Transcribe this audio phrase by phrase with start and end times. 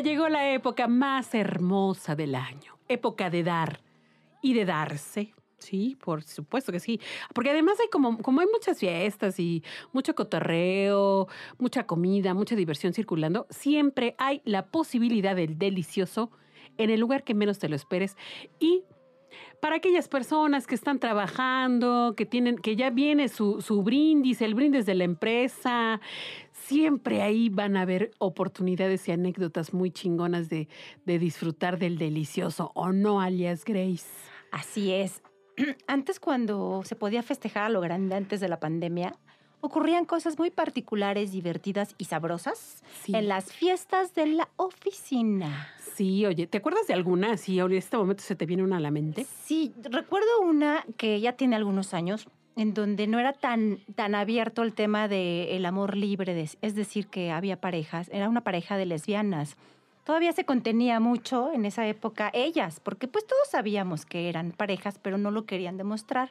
[0.00, 2.78] Llegó la época más hermosa del año.
[2.88, 3.80] Época de dar
[4.42, 5.34] y de darse.
[5.58, 7.00] Sí, por supuesto que sí.
[7.34, 11.28] Porque además hay como, como hay muchas fiestas y mucho cotorreo,
[11.58, 16.30] mucha comida, mucha diversión circulando, siempre hay la posibilidad del delicioso
[16.78, 18.16] en el lugar que menos te lo esperes.
[18.60, 18.84] Y
[19.60, 24.54] para aquellas personas que están trabajando, que tienen, que ya viene su, su brindis, el
[24.54, 26.00] brindis de la empresa,
[26.52, 30.68] siempre ahí van a haber oportunidades y anécdotas muy chingonas de,
[31.04, 34.06] de disfrutar del delicioso, ¿o no, alias Grace?
[34.52, 35.22] Así es.
[35.86, 39.14] Antes cuando se podía festejar a lo grande antes de la pandemia,
[39.60, 43.14] ocurrían cosas muy particulares, divertidas y sabrosas Sí.
[43.14, 45.68] en las fiestas de la oficina.
[45.96, 47.38] Sí, oye, ¿te acuerdas de alguna?
[47.38, 49.24] Sí, en este momento se te viene una a la mente.
[49.44, 54.62] Sí, recuerdo una que ya tiene algunos años, en donde no era tan, tan abierto
[54.62, 59.56] el tema del amor libre, es decir, que había parejas, era una pareja de lesbianas.
[60.04, 65.00] Todavía se contenía mucho en esa época ellas, porque pues todos sabíamos que eran parejas,
[65.00, 66.30] pero no lo querían demostrar.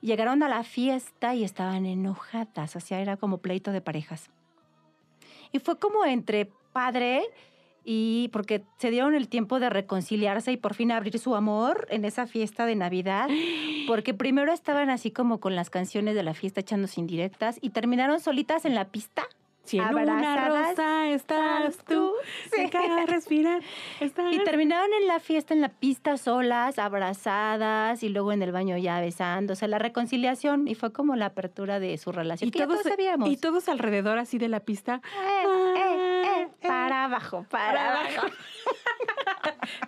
[0.00, 4.30] Llegaron a la fiesta y estaban enojadas, o sea, era como pleito de parejas.
[5.52, 7.22] Y fue como entre padre
[7.88, 12.04] y porque se dieron el tiempo de reconciliarse y por fin abrir su amor en
[12.04, 13.28] esa fiesta de Navidad,
[13.86, 18.18] porque primero estaban así como con las canciones de la fiesta echándose indirectas y terminaron
[18.18, 19.22] solitas en la pista.
[19.62, 22.12] Si en una rosa estás tú,
[22.54, 22.62] Sí.
[22.70, 23.60] deja de respirar.
[24.00, 28.52] estás- Y terminaron en la fiesta, en la pista solas, abrazadas y luego en el
[28.52, 32.46] baño ya besándose, la reconciliación y fue como la apertura de su relación.
[32.46, 33.28] y que ya todos sabíamos.
[33.28, 35.00] y todos alrededor así de la pista.
[35.04, 35.75] Eh,
[36.68, 38.26] para abajo, para abajo.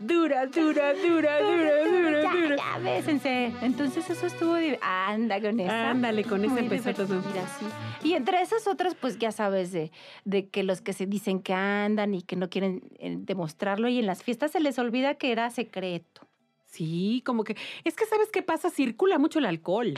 [0.00, 2.56] Dura, dura, dura, dura, dura, ya, dura.
[2.56, 3.52] ya, bésense.
[3.62, 4.56] Entonces eso estuvo...
[4.80, 5.90] Anda con esa.
[5.90, 7.22] Ándale, con esa empezó todo.
[7.22, 7.66] sí.
[8.02, 9.92] Y entre esas otras, pues ya sabes, de,
[10.24, 13.98] de que los que se dicen que andan y que no quieren eh, demostrarlo y
[13.98, 16.26] en las fiestas se les olvida que era secreto.
[16.66, 17.56] Sí, como que.
[17.84, 18.70] Es que, ¿sabes qué pasa?
[18.70, 19.94] Circula mucho el alcohol.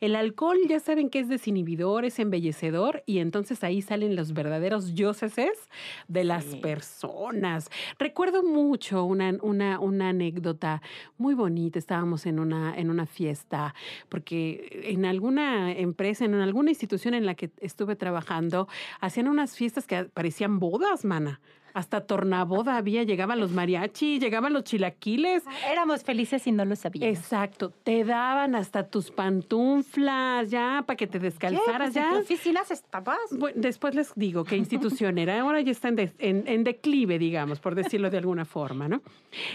[0.00, 4.94] El alcohol ya saben que es desinhibidor, es embellecedor y entonces ahí salen los verdaderos
[4.94, 5.68] yoceses
[6.08, 6.56] de las Sí.
[6.56, 7.68] personas.
[7.98, 10.82] Recuerdo mucho una, una, una anécdota
[11.18, 11.78] muy bonita.
[11.78, 13.74] Estábamos en una, en una fiesta
[14.08, 18.68] porque en alguna empresa, en alguna institución en la que estuve trabajando,
[19.00, 21.40] hacían unas fiestas que parecían bodas, mana.
[21.76, 25.42] Hasta tornaboda había, llegaban los mariachi, llegaban los chilaquiles.
[25.70, 27.18] Éramos felices y no lo sabíamos.
[27.18, 31.94] Exacto, te daban hasta tus pantuflas ya para que te descalzaras ¿Qué?
[31.94, 32.10] Pues, ¿En ya.
[32.12, 33.18] qué oficinas estabas?
[33.30, 35.38] Bueno, después les digo qué institución era.
[35.40, 39.02] Ahora ya está en, de- en- en declive, digamos, por decirlo de alguna forma, ¿no?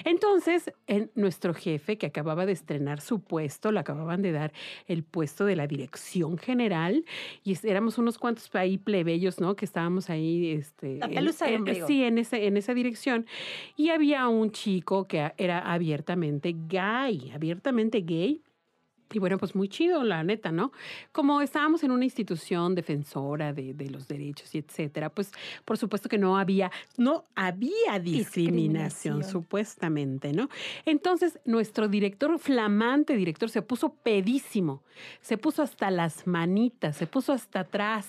[0.06, 4.54] Entonces, en- nuestro jefe, que acababa de estrenar su puesto, le acababan de dar
[4.88, 7.04] el puesto de la dirección general,
[7.44, 9.56] y éramos unos cuantos ahí plebeyos, ¿no?
[9.56, 10.98] Que estábamos ahí, este.
[10.98, 13.26] La en- pelusa del en- sí, en, en esa dirección.
[13.76, 18.42] Y había un chico que era abiertamente gay, abiertamente gay.
[19.14, 20.72] Y bueno, pues muy chido, la neta, ¿no?
[21.12, 25.32] Como estábamos en una institución defensora de, de los derechos y etcétera, pues
[25.66, 29.24] por supuesto que no había, no había discriminación, Discriminación.
[29.24, 30.50] supuestamente, ¿no?
[30.86, 34.84] Entonces, nuestro director, flamante director, se puso pedísimo,
[35.22, 38.08] se puso hasta las manitas, se puso hasta atrás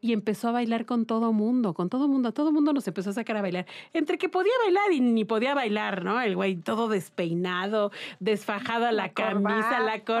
[0.00, 3.12] y empezó a bailar con todo mundo, con todo mundo, todo mundo nos empezó a
[3.14, 3.66] sacar a bailar.
[3.92, 6.20] Entre que podía bailar y ni podía bailar, ¿no?
[6.20, 7.90] El güey todo despeinado,
[8.20, 10.17] desfajado a la, La camisa, la corbata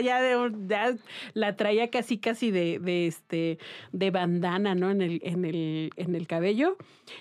[0.00, 0.94] ya de un- ya
[1.34, 3.58] la traía casi casi de, de este
[3.92, 4.90] de bandana, ¿no?
[4.90, 6.76] En el, en el, en el cabello.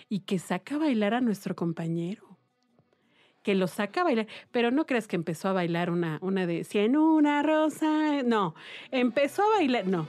[0.09, 2.23] Y que saca a bailar a nuestro compañero
[3.43, 6.65] que lo saca a bailar, pero no creas que empezó a bailar una, una de
[6.65, 8.55] si en una rosa, no,
[8.91, 10.05] empezó a bailar, no.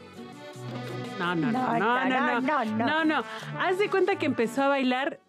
[1.21, 2.87] No, no, no, no, no, no, no, no.
[2.87, 3.25] no, no.
[3.61, 5.21] Haz de cuenta que empezó a bailar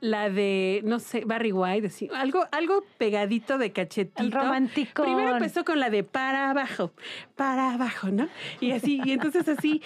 [0.00, 4.22] la de, no sé, Barry White, así, algo, algo pegadito de cachetito.
[4.22, 5.04] El romanticón.
[5.04, 6.92] Primero empezó con la de para abajo,
[7.36, 8.28] para abajo, ¿no?
[8.60, 9.82] Y así, y entonces así,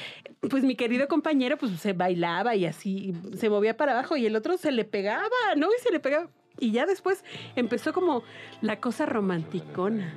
[0.48, 4.36] pues mi querido compañero, pues se bailaba y así, se movía para abajo y el
[4.36, 5.66] otro se le pegaba, ¿no?
[5.66, 6.30] Y se le pegaba.
[6.58, 7.24] Y ya después
[7.56, 8.22] empezó como
[8.60, 10.12] la cosa romanticona.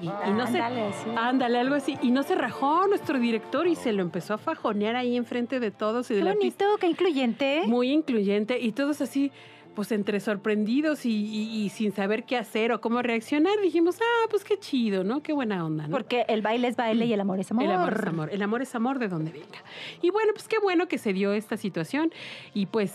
[0.00, 1.10] Y, y no se, Ándale, sí.
[1.16, 1.96] ándale, algo así.
[2.02, 5.70] Y no se rajó nuestro director y se lo empezó a fajonear ahí enfrente de
[5.70, 6.64] todos y de Qué la pista.
[6.64, 7.62] bonito, qué incluyente.
[7.66, 9.32] Muy incluyente y todos así,
[9.74, 14.26] pues entre sorprendidos y, y- y sin saber qué hacer o cómo reaccionar, dijimos, ah,
[14.30, 15.22] pues qué chido, ¿no?
[15.22, 15.90] Qué buena onda, ¿no?
[15.92, 17.64] Porque el baile es baile y el amor es amor.
[17.64, 19.62] El amor es amor, el amor es amor de donde venga.
[20.02, 22.10] Y bueno, pues qué bueno que se dio esta situación
[22.54, 22.92] y pues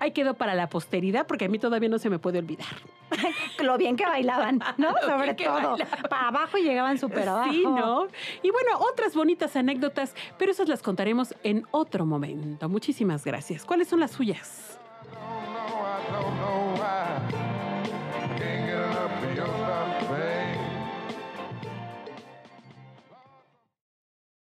[0.00, 2.66] ahí quedó para la posteridad porque a mí todavía no se me puede olvidar.
[3.62, 4.92] Lo bien que bailaban, ¿no?
[5.02, 5.52] Lo Sobre todo.
[5.52, 6.02] bailaban.
[6.08, 7.52] Para abajo llegaban súper abajo.
[7.52, 8.06] Sí, ¿no?
[8.42, 12.68] Y bueno, otras bonitas anécdotas, pero esas las contaremos en otro momento.
[12.68, 13.64] Muchísimas gracias.
[13.64, 14.77] ¿Cuáles son las suyas?